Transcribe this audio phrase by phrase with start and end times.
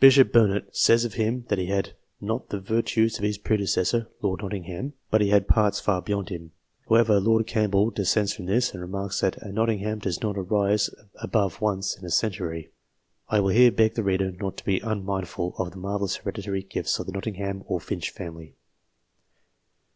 [0.00, 4.42] Bishop Burnet says of him that he had not the virtues of his predecessor (Lord
[4.42, 6.50] Nottingham), but he had parts far beyond him.
[6.88, 11.60] However, Lord Campbell dissents from this, and remarks that" a Nottingham does not arise above
[11.60, 12.72] once in a century."
[13.28, 16.98] (I will here beg the reader not to be unmindful of the marvellous hereditary gifts
[16.98, 18.56] of the Nottingham or Finch family.)